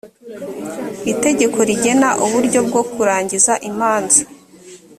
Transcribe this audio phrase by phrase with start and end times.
[1.11, 4.21] itegeko rigena uburyo bwo kurangiza imanza